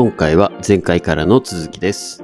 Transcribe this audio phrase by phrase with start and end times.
[0.00, 2.22] 今回は前回からの続きです。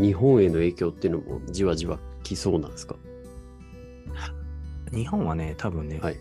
[0.00, 2.94] 日本への影響っていうのもじわじわ来そうなんですか？
[4.92, 6.16] 日本はね、多分ね、はい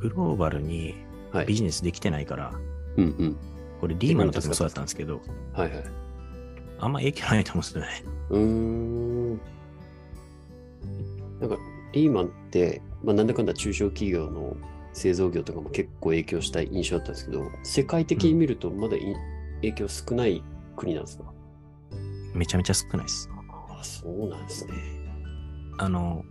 [0.00, 0.94] グローバルに
[1.32, 1.46] はい。
[1.46, 2.52] ビジネスできてないから、
[2.96, 3.36] うんうん。
[3.80, 5.20] これリーマンの時もそうだったんですけど、
[5.52, 5.84] はいはい。
[6.78, 8.04] あんま影響ないと思うんですよね。
[8.30, 9.30] うーん。
[11.40, 11.58] なんか、
[11.94, 14.56] リーマンって、まあ、なんだかんだ中小企業の
[14.92, 19.00] 製造業とかも結構影響した印象だったんですけど、世界的に見るとまだい
[19.56, 20.42] 影響少ない
[20.76, 21.24] 国なんですか、
[22.34, 23.30] めちゃめちゃ少ないです。
[23.70, 24.72] あそうなんですね。
[25.78, 26.24] あの、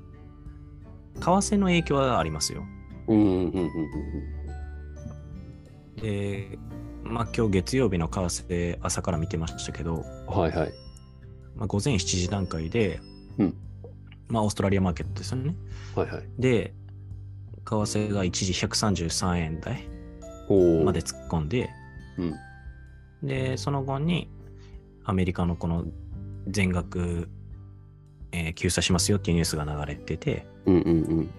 [1.16, 2.64] 為替の影響はありますよ。
[3.08, 3.70] うんうんうんうん
[6.02, 6.58] で、
[7.04, 10.26] まあ今日月曜日の為替朝から見てましたけど、うん。
[10.26, 10.74] はいはい。
[11.56, 13.13] まあ、午前7時段階で、うん
[14.34, 15.56] まあオーストラリアマーケットですよね。
[15.96, 16.24] はいはい。
[16.40, 16.74] で、
[17.66, 19.88] 為替が一時133円台
[20.84, 21.70] まで突っ込んで、
[22.18, 22.24] う
[23.26, 23.28] ん。
[23.28, 24.28] で、その後に
[25.06, 25.86] アメリカのこの
[26.48, 27.30] 全額、
[28.32, 31.30] えー救済しますよっていうニュースが流れてて、うんうん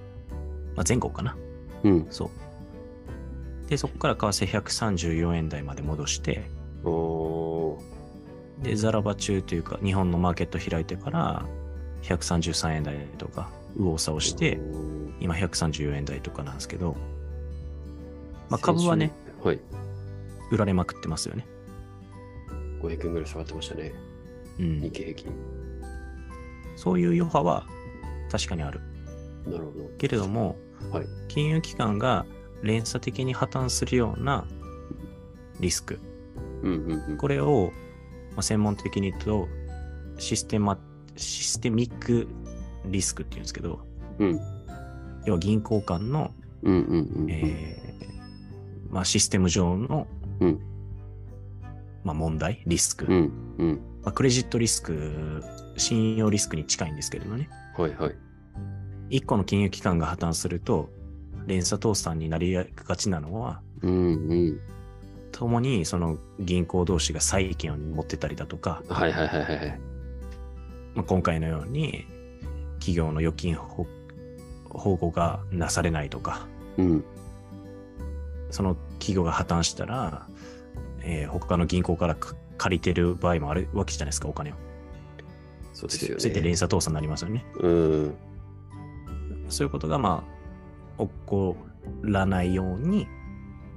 [0.77, 1.37] まあ、全国かな。
[1.83, 1.93] うん。
[1.93, 2.07] うん。
[2.11, 2.31] そう。
[3.69, 6.49] で、そこから為替134円台まで戻して、
[6.85, 11.45] おーで、ザラバ中というか、日本のマーケット開いてから
[12.05, 14.61] 133円台とか、右往左往して、
[15.21, 16.97] 今134円台とかなんですけど、
[18.49, 19.61] まあ、株はね、、はい。
[20.51, 21.47] 売られまくってますよね。
[22.81, 23.93] 500円ぐらい下がってましたね。
[24.61, 24.91] うん日。
[24.91, 25.33] 経平均。
[26.77, 27.67] そういう余波は
[28.31, 28.81] 確かにある。
[29.47, 30.99] なるほけれども、ど。
[30.99, 31.07] はい。
[31.29, 32.27] 金融機関が
[32.63, 34.47] 連鎖的に破綻するような
[35.61, 35.99] リスク。
[36.63, 37.17] うんうんうん。
[37.17, 37.73] これを、
[38.33, 39.49] まあ、専門的に言うと、
[40.19, 40.79] システマ、
[41.17, 42.29] システミック
[42.87, 43.81] リスクっていうんですけど、
[44.19, 44.41] うん。
[45.25, 47.31] 要は銀行間の、うんうんうんうん。
[47.31, 47.85] えー
[48.95, 50.07] まあ、システム上の、
[50.41, 50.61] うん
[52.05, 53.81] まあ、問題、リスク、うんうん。
[54.03, 55.43] まあ、クレジットリスク、
[55.77, 57.49] 信用リスクに近いんですけれどね。
[57.77, 58.15] はいはい。
[59.11, 60.91] 一個の金融機関が破綻すると、
[61.47, 64.61] 連鎖倒産になりがちなのは、うんうん。
[65.33, 69.81] 共にその銀行同士が債権を持ってたりだとか、はいはいはいはいはい。
[70.95, 72.07] まあ、今回のように
[72.79, 73.87] 企業の預金保
[74.69, 76.47] 保護がなされないとか、
[76.79, 77.05] うん。
[78.51, 80.27] その企業が破綻したら、
[81.03, 84.55] えー他の銀行からか借りてる場合もあるわけじゃないですか、お金を。
[85.73, 86.47] そうですよそれでね。
[86.47, 87.45] 連鎖倒産になりますよね。
[87.61, 88.15] うん。
[89.49, 90.25] そういうことが、ま
[90.99, 91.57] あ、起こ
[92.03, 93.07] らないように、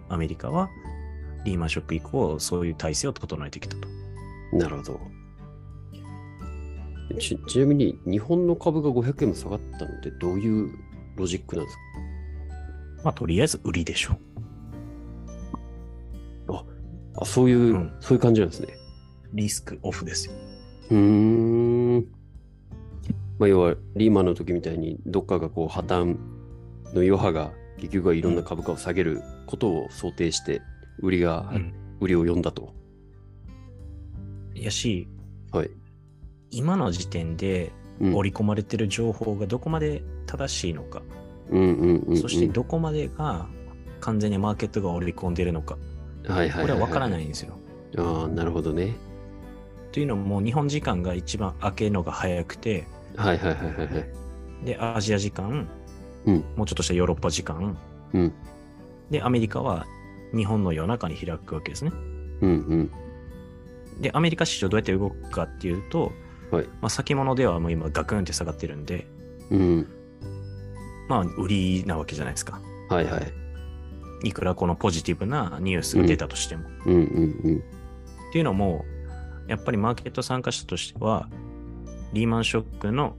[0.10, 0.70] アメリカは
[1.44, 3.88] リーマンショック以降、そういう体制を整えてきたと。
[4.54, 5.00] なるほど。
[7.18, 10.72] ちちなみに、日本の株が500円も下がったのってどういう
[11.16, 11.78] ロジックなんです
[13.04, 14.18] まあ、とりあえず売りでしょ
[16.48, 16.54] う。
[16.54, 16.66] か
[17.16, 18.68] あ、そういう、うんそういう感じなんですね。
[19.34, 20.34] リスクオフですよ。
[20.92, 22.08] うーん。
[23.40, 30.62] まあ、要は、リーマンの時みたいに、どっかがこう破綻の余波が、結局はいろんな株価を下げることを想定して、
[31.00, 31.74] 売りが、うん。
[32.00, 32.74] 売りを読んだと。
[34.54, 35.08] やし、
[35.52, 35.72] はい。
[36.52, 41.02] 今の時点でうん織り込まれてる情報がどこまで正しいのか、
[41.50, 42.18] うんうんうんうん。
[42.18, 43.48] そしてどこまでが
[44.02, 45.78] 完全にマーケットが織り込んでるのか、
[46.28, 46.62] はいはい。
[46.62, 47.58] これは分からないいんですよ。
[47.98, 48.96] ああ、なるほどね。
[49.92, 54.00] というのも、日本時間が一番明けるのが早くて、はいはいはいはいは
[54.64, 54.66] い。
[54.66, 55.68] で、アジア時間、
[56.26, 57.78] うんもうちょっとしたヨーロッパ時間、
[58.14, 58.34] うん。
[59.10, 59.88] で、アメリカは
[60.36, 61.92] 日本の夜中に開くわけですね。
[62.42, 62.92] うんうん。
[64.02, 66.12] で、アメリカ市場どうやって動くかっていうと、
[66.52, 66.66] はい。
[66.66, 69.08] まあ、先物ではもう今ガクンって下がってるんで、
[69.50, 69.88] うん。
[71.10, 72.60] まあ、売りなわけじゃないですか。
[72.90, 73.34] はいはい。
[74.24, 76.70] いくらこのポジティブなニュースが出たとしても。
[76.86, 77.00] うんう
[77.52, 77.64] ん
[78.30, 78.84] っていうのも、
[79.48, 81.30] やっぱりマーケット参加者としては、
[82.14, 83.16] リーマンショックの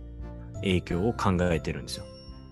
[0.56, 2.05] 影響を考えてるんですよ。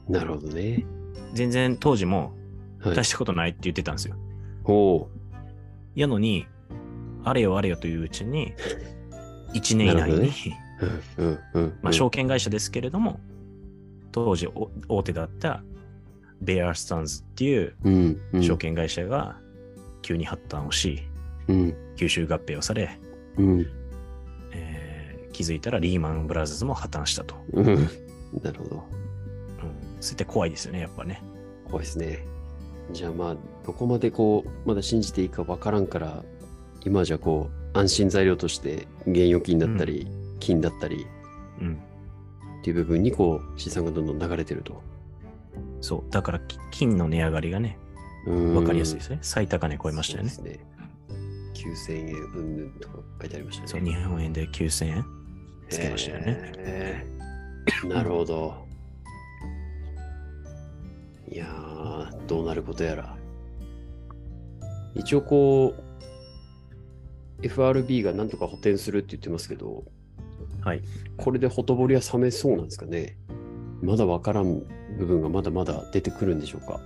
[0.08, 0.14] うん。
[0.14, 0.86] なるほどね。
[1.34, 2.34] 全然当時も
[2.80, 3.04] はい大。
[3.04, 4.16] したことないって言ってたんですよ。
[4.64, 5.10] ほ
[5.94, 6.46] やのに、
[7.24, 8.54] あれよあれよといううちに、
[9.54, 10.12] 1年以内に、ねう。
[10.12, 10.30] うんうんうん。
[11.82, 13.20] まあ証券会社ですけれども、
[14.12, 15.62] 当時お大手だった
[16.40, 18.42] ベアースタンズっていううんうん。
[18.42, 19.36] 証券会社が
[20.02, 21.02] 急に発端をし、
[21.48, 22.98] うん吸収合併をされ、
[23.38, 23.66] うん
[24.52, 27.34] えー気づいたらリーマンブラザーズも破綻したと。
[27.52, 27.66] うん。
[28.42, 28.76] なるほど。
[28.76, 31.22] うん、そういって怖いですよね、やっぱね。
[31.66, 32.24] 怖いですね。
[32.92, 33.36] じゃあまあ、
[33.66, 36.24] どこまでこう、まだ信じていいかわからんから、
[36.86, 40.08] 今じゃこう、安心材料として、現預金だったり、
[40.46, 41.06] 金だったり、
[41.60, 41.74] うん。
[41.74, 41.76] っ
[42.60, 44.82] っていう部分にこう資産がどんどん流れてると。
[45.80, 46.10] そう。
[46.10, 47.78] だからき金の値上がりがね、
[48.54, 49.18] わかりやすいですね。
[49.22, 50.30] 最高値超えましたよね。
[50.30, 50.66] そうですね。
[51.54, 53.68] 9000円うんぬんとか書いてありましたね。
[53.68, 55.04] そう、日本円で9000円
[55.68, 57.06] つけましたよね。
[57.88, 58.66] なるほど。
[61.30, 63.16] いやー、どうなることやら。
[64.96, 69.84] 一応こう、FRB がなんとか補填するって言ってますけど、
[70.66, 70.82] はい。
[71.16, 73.16] これでほとぼりは冷めそうなんですかね？
[73.82, 74.62] まだわからん
[74.98, 76.80] 部分がまだまだ出てくるんでしょうか？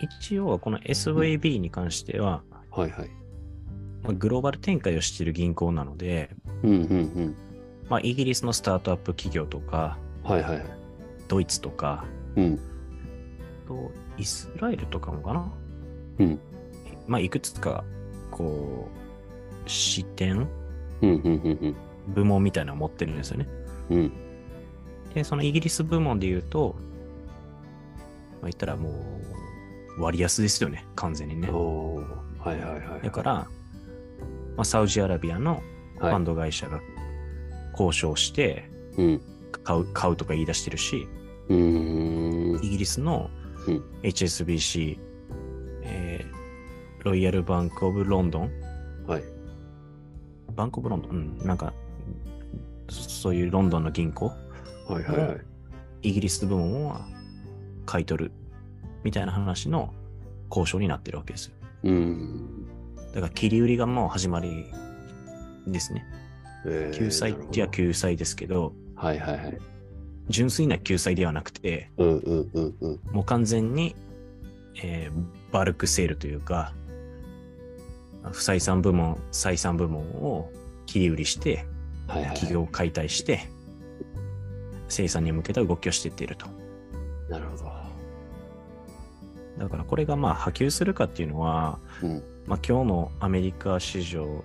[0.00, 3.10] 一応はこの SVB に関しては、はいはい。
[4.02, 6.30] まあグローバル展開をしている銀行なので、
[6.62, 7.36] うんうんうん。
[7.90, 10.64] まあ、イギリスのスタートアップ企業とか、はいはいはい。
[11.28, 12.58] ドイツとか、うん。
[13.68, 15.52] とイスラエルとかもかな？
[16.20, 16.40] うん。
[17.06, 17.84] まあ、いくつか、
[18.30, 18.88] こ
[19.66, 20.48] う、視点、
[21.02, 21.28] うんうんう
[21.68, 21.76] ん
[22.08, 23.48] 部門みたいなのを持ってるんですよね。
[23.90, 23.98] うん。
[23.98, 24.12] うん。
[25.14, 28.90] で、そのイギリス部門で言うと、まあ、言ったらも
[29.98, 31.48] う、割安ですよね、完全にね。
[31.50, 33.02] おーはいはいはい。
[33.02, 35.62] だから、まあ、サウジアラビアの
[35.98, 36.80] フはいァンド会社が
[37.72, 39.20] 交渉して、うん。
[39.64, 41.06] 買う、買うとか言い出してるし、
[41.48, 42.64] うーん。
[42.64, 43.30] イギリスの
[43.66, 44.98] うん HSBC、
[45.82, 46.32] えー
[47.04, 48.50] ロイヤルバンクオブロンドン？
[49.08, 49.22] はい。
[50.54, 51.10] バンクオブロンドン？
[51.10, 51.74] うん、なんか、
[53.22, 54.26] そそういうロンドンの銀行、
[54.88, 55.40] はいはいはい。
[56.02, 57.06] イギリス部門は
[57.86, 58.32] 買い取る
[59.04, 59.94] みたいな話の
[60.50, 61.54] 交渉になってるわけですよ。
[61.84, 62.66] うん。
[63.14, 64.66] だから切り売りがもう始まり
[65.68, 66.04] ですね。
[66.66, 69.58] えー救済っては救済ですけど、はいはいはい。
[70.28, 73.00] 純粋な救済ではなくて、うんうんうんうん。
[73.12, 73.94] もう完全に、
[74.82, 76.72] えーバルクセールというか、
[78.22, 80.50] 不採算部門、採算部門を
[80.86, 81.66] 切り売りして。
[82.12, 83.48] 企業を解体して、
[84.88, 86.46] 生産に向けた動きをしていっていると。
[87.28, 87.72] なるほど。
[89.58, 92.22] だからこれがまあ波及するかっていうのは、うん。
[92.46, 94.44] まあ今日のアメリカ市場、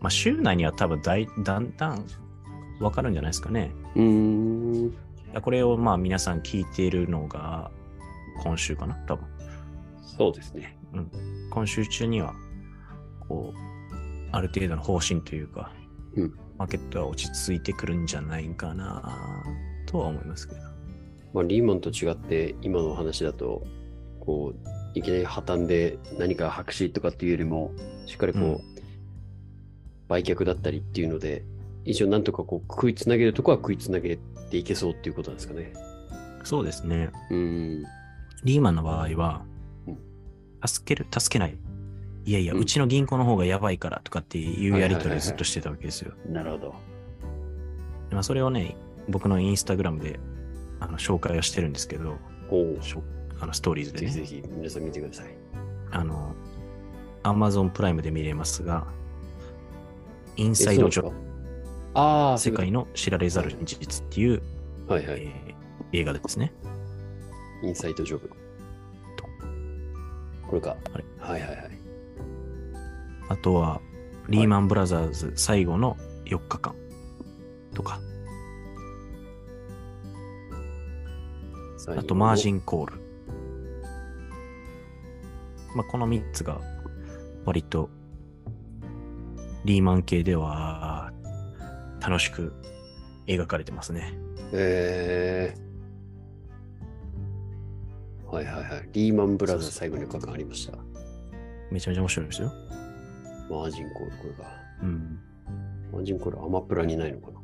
[0.00, 2.06] まあ週内には多分だいだんだん
[2.80, 3.72] わかるんじゃないですかね。
[3.94, 4.02] うー
[4.88, 4.94] ん。
[5.40, 7.70] これをまあ皆さん聞いているのが
[8.42, 9.26] 今週かな多分。
[10.02, 10.76] そうですね。
[11.50, 12.34] 今週中には、
[13.28, 13.58] こう、
[14.30, 15.72] ある程度の方針というか、
[16.16, 19.44] うんマーケットは落ち着いてくるんじゃないかな
[19.86, 20.60] とは思いますけど。
[21.32, 23.66] まあ、リーマンと違って、今の話だと、
[24.20, 27.72] こう、いきなり破綻で何か白紙とかっていうよりも、
[28.06, 28.72] しっかりこう、うん
[30.12, 31.42] 売却だったりっていうので、
[31.86, 34.18] 一応なんとかこう、食いつなげるとこは食いつなげ
[34.50, 35.72] ていけそうっていうことなんですかね。
[36.44, 37.10] そうですね。
[37.30, 37.84] うーん。
[38.44, 39.42] リーマンの場合は
[39.86, 39.98] うん、
[40.66, 41.56] 助ける、助けない。
[42.24, 46.12] いやいや、ううんちの銀行の方がやばいからとかっていうやり取りをずっとしてたわけですよ。
[46.28, 46.74] なるほど。
[48.10, 48.76] まあそれをね、
[49.08, 50.20] 僕のインスタグラムで
[50.80, 52.16] あの紹介をしてるんですけど、
[53.40, 54.06] あのストーリーズでね。
[54.12, 55.26] ぜひぜひ皆さん見てください。
[55.90, 56.34] あの、
[57.24, 58.86] Amazon プライムで見れますが、
[60.36, 61.16] インサイドジョブ、
[61.94, 64.42] ああ、世界の知られざる事実っていう、
[64.88, 65.22] はいはい。
[65.22, 65.52] えー
[65.92, 66.52] 映画ですね。
[67.62, 68.28] インサイトジョブ。
[69.16, 69.26] と
[70.48, 70.70] これか。
[71.20, 71.71] はいはいはい。
[73.32, 73.80] あとは、
[74.28, 75.96] リーマンブラザーズ最後の
[76.26, 76.74] 4日間
[77.74, 77.98] とか、
[81.96, 82.56] あとマージン。
[82.56, 83.00] ンコール。
[85.74, 86.60] まあ、この3つが
[87.46, 87.88] 割と
[89.64, 91.10] リーマン系では
[92.00, 92.52] 楽しく
[93.26, 94.12] 描かれてますね。
[94.52, 98.30] えー。
[98.30, 98.88] はいはいはい。
[98.92, 100.76] リーマンブラザー最後に書かありました。
[101.70, 102.52] めちゃめちゃ面白いですよ。
[103.50, 104.50] マージンコール、これが。
[104.82, 105.18] うん。
[105.92, 107.40] マージンコールアマプラにないのかな？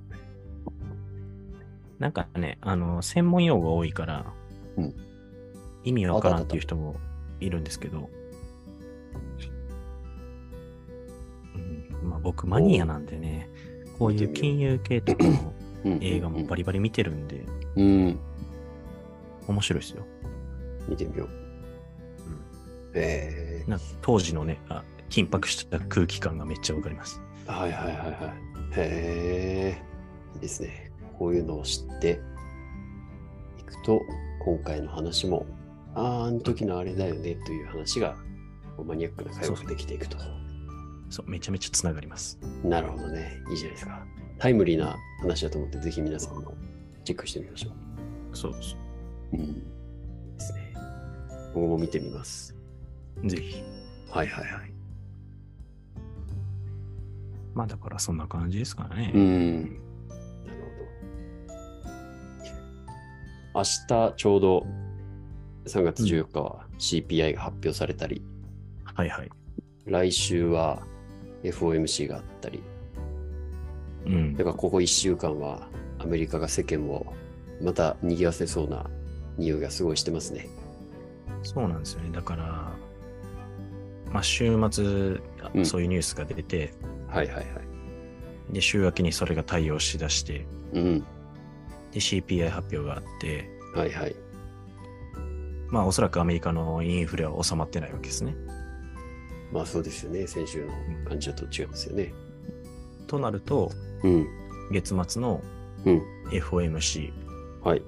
[1.99, 4.33] なんかね、あの、専門用語多いから、
[4.76, 4.95] うん
[5.85, 6.97] 意味わからんっていう人も
[7.40, 8.11] いるんですけど、
[11.55, 13.49] うんまあ、僕マニアなんでね、
[13.99, 18.19] こういう金融系とかのうん映画もバリバリ見てるんで、うん。
[19.47, 20.05] 面白いですよ。
[20.88, 21.28] 見てみよう。
[22.95, 27.20] えなんか当時のねあ、緊迫した空気感がめっちゃわかります。
[27.46, 27.52] ー。
[27.52, 28.34] はいはいはいは
[28.76, 28.80] い。
[28.80, 29.82] へえ。
[30.34, 30.90] いいですね。
[31.18, 32.20] こういうのを知って
[33.58, 34.00] いくと、
[34.44, 35.46] 今回の話も、
[35.94, 38.16] ああ、あの時のあれだよねという話が、
[38.86, 40.16] マニアックな会話ができていくと。
[41.10, 42.38] そう、めちゃめちゃつながります。
[42.62, 43.38] なるほどね。
[43.50, 44.06] いいじゃないですか。
[44.38, 46.54] タイムリーな話だと思って、ぜひ皆さんも
[47.04, 47.70] チェックしてみましょ
[48.32, 48.76] そうそ
[49.32, 49.36] う。
[49.36, 49.40] う。
[49.40, 49.40] うん。
[49.40, 49.54] いい
[50.34, 50.72] ですね。
[51.54, 52.54] 今後も見てみます。
[53.24, 53.62] ぜひ。
[54.10, 54.77] はいはいはい。
[57.55, 59.12] まあだからそんな感じですかね。
[59.14, 59.62] うん。
[59.62, 59.81] なる
[60.64, 60.69] ほ
[63.55, 63.55] ど。
[63.55, 63.62] 明
[64.11, 64.67] 日ちょうど
[65.67, 68.23] 3月14日は CPI が発表されたり、
[68.85, 69.31] はいはい。
[69.87, 70.83] 来週は
[71.43, 72.62] FOMC があったり、
[74.07, 74.45] うんだ。
[74.45, 77.07] からここ1週間はアメリカが世間を
[77.62, 78.87] また賑わせそうな
[79.37, 80.49] 匂いがすごいしてますね。
[81.43, 82.11] そうなんですよね。
[82.12, 82.73] だから、
[84.12, 85.21] まあ、週末、
[85.64, 86.73] そういうニュースが出て、
[87.08, 87.46] はいはいはい。
[88.52, 91.00] で、週明けにそれが対応しだして、うん。
[91.92, 94.14] で、CPI 発表があって、はいはい。
[95.68, 98.34] まあ、おそらくアメリカのインフレは収まってないわけですね。
[99.52, 100.26] まあそうですよね。
[100.26, 100.72] 先週の
[101.08, 102.12] 感じだと違いますよね。
[103.06, 103.70] となると、
[104.02, 104.26] うん。
[104.70, 105.40] 月末の
[105.84, 107.12] うん FOMC、
[107.62, 107.82] はい。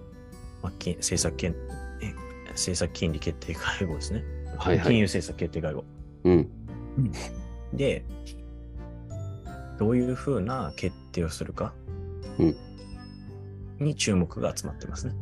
[0.62, 1.54] まあ、金政策権
[2.00, 2.14] え
[2.50, 4.24] 政策金利決定会合ですね。
[4.58, 4.86] はいはい。
[4.86, 5.84] 金融政策決定会合。
[6.24, 6.50] うん。
[7.72, 8.04] で、
[9.80, 11.74] どういうふうな決定をするか、
[12.38, 12.56] うん
[13.80, 15.14] に注目が集まってますね。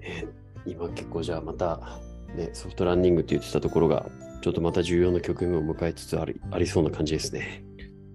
[0.00, 1.80] えー今結構じゃあまた、
[2.36, 4.06] ね、ソフトランニングって言ってたところが、
[4.42, 7.64] ちょっとまた重要な局面を迎えつつありありそうな感じですね。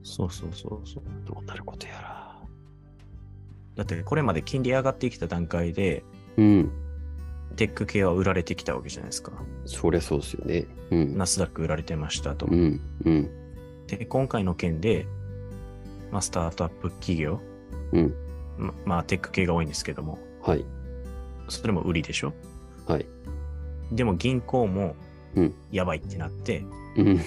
[0.03, 1.03] そうそうそうそう。
[1.25, 2.39] どうなることやら。
[3.75, 6.03] だってこれまで金利上がってきた段階で、
[6.37, 6.71] うん。
[7.55, 9.31] テック系は売られてきたわけじゃないですか。
[9.65, 10.67] そりゃそうですよね。
[10.91, 11.17] うん。
[11.17, 12.45] ナスダック売られてましたと。
[12.45, 12.81] うん。
[13.05, 13.44] うん。
[13.87, 15.07] で、今回の件で、
[16.11, 17.39] まあ、スタートアップ企業、
[17.91, 18.13] うん。
[18.57, 20.65] ままあ、テック系が多いんですけども、はい。
[21.49, 22.33] それも売りでしょ？
[22.87, 23.05] はい。
[23.91, 24.95] でも銀行も
[25.35, 26.63] うん、やばいってなって、
[26.95, 27.19] うん。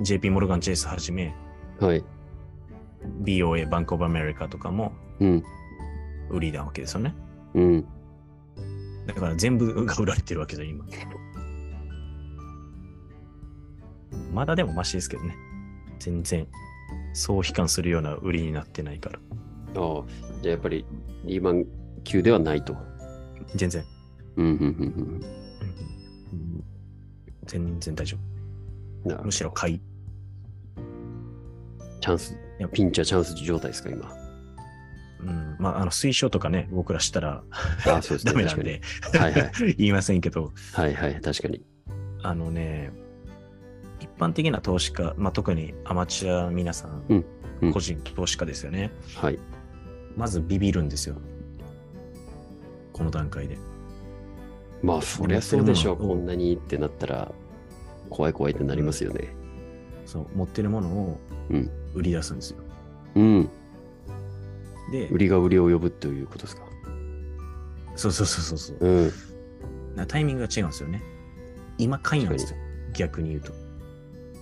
[0.00, 1.34] JP モルガン・チェイスはじめ、
[1.78, 2.02] はい。
[3.22, 5.44] BOA、バンクオブアメリカとかもうん。
[6.30, 7.14] 売りなわけですよね。
[7.54, 7.86] うん。
[9.06, 10.86] だから全部が売られてるわけだ、今。
[14.30, 15.36] まだでもマシですけどね。
[15.98, 16.46] 全然、
[17.12, 19.18] そう悲観するような売りになってないから。
[19.76, 20.04] ああ、
[20.42, 20.84] じゃあやっぱり
[21.24, 21.66] リーマン
[22.04, 22.76] 級ではないと。
[23.54, 23.84] 全然。
[24.36, 24.46] うん。
[24.46, 24.52] うん。
[24.52, 24.64] うん。
[24.64, 24.66] う
[25.16, 25.24] ん
[27.46, 28.16] 全然大丈
[29.04, 29.24] 夫。
[29.24, 29.80] むしろ買い。
[32.00, 34.14] チャンスや、ピンチはチャンス状態ですか、今。
[35.20, 37.42] うん、まあ、あの推奨とかね、僕らしたら
[37.86, 38.32] ああ、そうですね。
[38.32, 38.80] ダメなんで、
[39.18, 39.52] はいはい。
[39.76, 41.20] 言いませんけど、はいはい。
[41.20, 41.62] 確かに。
[42.22, 42.92] あのね、
[44.00, 47.24] 一般的な投資家、まあ、特にアマチュア皆さん、うん
[47.62, 48.90] うん個人投資家ですよね。
[49.16, 49.38] はい。
[50.16, 51.16] まずビビるんですよ。
[52.94, 53.58] この段階で。
[54.82, 55.96] まあ、そりゃそうでしょう。
[55.98, 57.32] こんなにってなったら、
[58.08, 59.34] 怖い怖いってなりますよね。
[60.06, 62.60] そう、持ってるものをうん売り出すんですよ。
[63.16, 63.50] うん。
[64.90, 66.62] で売、りが売りを呼ぶということですか？
[67.94, 68.88] そうそうそうそうそう。
[68.88, 69.12] うん。
[69.96, 71.02] なタイミングが違うんですよね。
[71.76, 72.58] 今買いなんですよ。
[72.94, 73.52] 逆に言うと。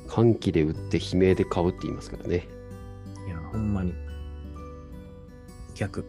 [0.09, 2.49] 歓喜で売って悲鳴で買うって言いますからね。
[3.27, 3.95] いや、ほんまに。
[5.75, 6.05] 逆。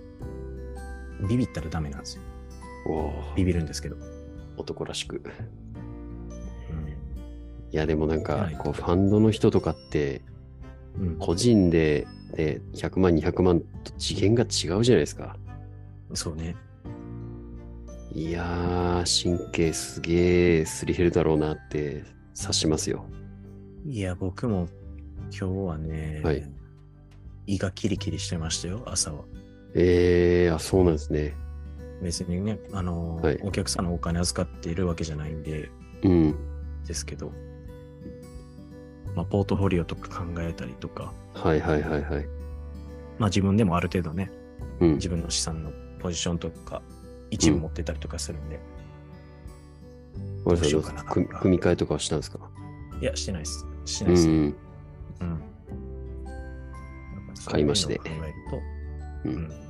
[1.27, 2.23] ビビったらダメなんですよ。
[2.87, 3.97] おおビビるんですけど。
[4.57, 5.17] 男らしく。
[5.17, 6.89] うん
[7.71, 10.23] いや、でもなんかはい、こう、ファンドの人とかって、
[10.99, 15.35] うん、個人で、ね、100万、200万と次元が違うじゃないですか。
[16.13, 16.55] そうね。
[18.11, 22.03] いやー、神経すげーすり減るだろうなって
[22.33, 23.05] 察しますよ。
[23.85, 24.67] いや、僕も
[25.31, 26.43] 今日はね、はい
[27.47, 29.23] 胃がキリキリしてましたよ、朝は。
[29.73, 31.35] えー、あ、そうなんですね。
[31.99, 35.71] 別にね、あの、はいお客さんのお金預かっているわけじゃないんで、
[36.03, 36.35] うん。
[36.85, 37.31] ですけど、
[39.15, 42.27] まあ、ポートフォリオとか考えたりとか、はいはいはいはい。
[43.17, 44.31] まあ自分でもある程度ね、
[44.79, 44.93] うん。
[44.95, 46.83] 自分の資産のポジションとか、
[47.31, 48.59] 一部持ってたりとかするんで、
[50.43, 52.47] ごめんどうしようかな組組み替えとかはしたんですか？
[53.01, 53.65] いや、してないです。
[53.85, 54.29] しうないです。
[54.29, 54.45] うん。
[54.45, 54.55] ん。
[57.45, 58.57] 買い増しでそういうのを考えると、
[59.25, 59.31] う。
[59.31, 59.69] うんん。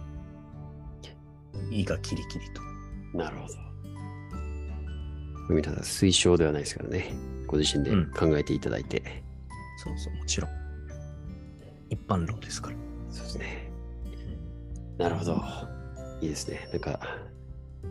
[1.71, 2.61] 胃がキリキリと。
[3.17, 3.53] なるほど。
[5.49, 7.13] 海田さん、推奨ではないですからね。
[7.47, 9.23] ご自身で考えていただいて。
[9.83, 10.51] そうそう、もちろん。
[11.89, 12.75] 一般論ですから。
[13.09, 13.71] そうですね。
[14.97, 15.41] なるほど。
[16.21, 16.67] いいですね。
[16.71, 16.99] なんか、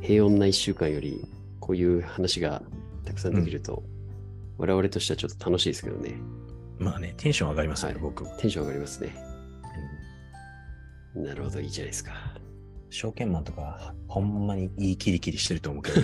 [0.00, 1.26] 平穏な一週間より、
[1.58, 2.62] こういう話が
[3.04, 3.82] たくさんできると、
[4.58, 6.16] 我々としてはちょっと楽しいですけどね。
[6.78, 8.36] まあね、テンション上がりますよね、はい僕も。
[8.38, 9.14] テンション上がりますね。
[11.16, 12.12] うんなるほど、いいじゃないですか。
[12.90, 16.00] 証券マンとか、ほんまにいいキリキリしてると思うけど。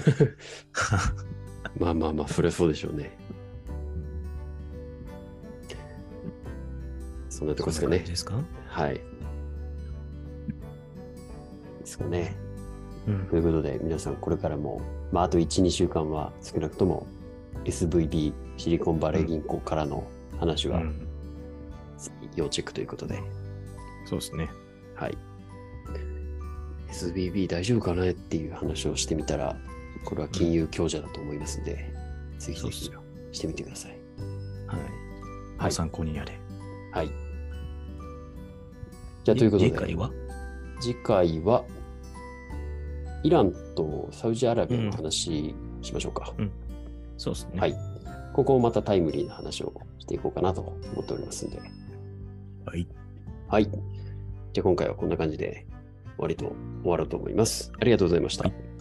[1.79, 3.17] まあまあまあ、そりゃそうでしょうね。
[7.29, 7.99] そんなとこですかね。
[8.01, 8.35] ですか？
[8.67, 8.95] はい。
[8.95, 9.01] で
[11.85, 12.37] すかね。
[13.07, 14.81] うんということで、皆さんこれからも、
[15.13, 17.07] まあ、あと1、2週間は少なくとも
[17.65, 20.07] SVB シリコンバレー銀行からの
[20.39, 21.09] 話はうん
[22.37, 23.23] 要チェックということで、
[24.07, 24.51] そうですね。
[24.95, 25.17] はい。
[26.91, 29.57] SBB 大丈夫かなっていう話をしてみたら、
[30.05, 31.93] これは金融強者だと思いますんで、
[32.39, 33.01] ぜひぜひそうっすよ。
[33.33, 33.93] してみてください。
[34.67, 34.81] はい。
[34.81, 34.91] はい
[35.65, 36.39] ご参考にやれ。
[36.93, 37.11] はい。
[39.25, 40.11] じゃあ、ということで、次回は？
[40.81, 41.65] 次回は、
[43.23, 46.35] イランとサウジアラビアの話しましょうか。
[47.17, 47.61] そうですね。
[47.61, 47.77] はい。
[48.33, 51.59] ここもまたタイムリーな話をしていこうかなと思っておりますんで。
[52.67, 52.87] はい。
[53.49, 53.65] はい。
[53.65, 55.67] じゃあ今回はこんな感じで
[56.17, 57.73] 終わりと終わろうと思います。
[57.81, 58.45] ありがとうございました。
[58.45, 58.75] はい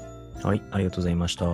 [0.44, 0.62] はい。
[0.72, 1.46] ありがとうございました。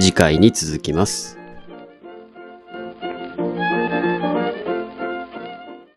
[0.00, 1.41] 次回に続きます。